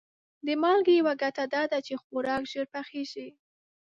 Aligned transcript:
د 0.45 0.47
مالګې 0.61 0.93
یوه 0.99 1.13
ګټه 1.21 1.43
دا 1.53 1.63
ده 1.71 1.79
چې 1.85 1.93
خوراک 2.03 2.43
ژر 2.51 2.65
پخیږي. 2.73 3.27